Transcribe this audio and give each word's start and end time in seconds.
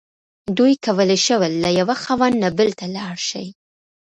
دوی 0.57 0.73
کولی 0.85 1.17
شول 1.25 1.51
له 1.63 1.69
یوه 1.79 1.95
خاوند 2.03 2.35
نه 2.43 2.49
بل 2.57 2.69
ته 2.79 2.85
لاړ 2.95 3.15
شي. 3.29 3.45